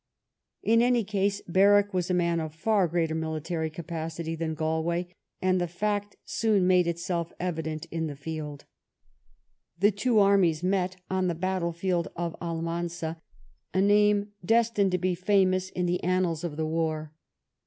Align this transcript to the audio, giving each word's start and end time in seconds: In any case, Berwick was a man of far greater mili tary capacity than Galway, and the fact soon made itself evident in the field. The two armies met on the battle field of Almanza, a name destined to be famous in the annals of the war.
In 0.63 0.81
any 0.81 1.03
case, 1.03 1.43
Berwick 1.47 1.93
was 1.93 2.09
a 2.09 2.15
man 2.15 2.39
of 2.39 2.55
far 2.55 2.87
greater 2.87 3.13
mili 3.13 3.43
tary 3.43 3.69
capacity 3.69 4.33
than 4.35 4.55
Galway, 4.55 5.05
and 5.43 5.61
the 5.61 5.67
fact 5.67 6.15
soon 6.25 6.65
made 6.65 6.87
itself 6.87 7.31
evident 7.39 7.85
in 7.91 8.07
the 8.07 8.15
field. 8.15 8.65
The 9.79 9.91
two 9.91 10.17
armies 10.17 10.63
met 10.63 10.95
on 11.11 11.27
the 11.27 11.35
battle 11.35 11.71
field 11.71 12.07
of 12.15 12.35
Almanza, 12.41 13.21
a 13.75 13.81
name 13.81 14.29
destined 14.43 14.91
to 14.93 14.97
be 14.97 15.13
famous 15.13 15.69
in 15.69 15.85
the 15.85 16.03
annals 16.03 16.43
of 16.43 16.57
the 16.57 16.65
war. 16.65 17.13